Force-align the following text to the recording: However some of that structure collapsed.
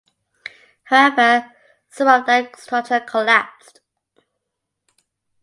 However 0.85 1.53
some 1.91 2.07
of 2.07 2.25
that 2.25 2.59
structure 2.59 3.01
collapsed. 3.01 3.81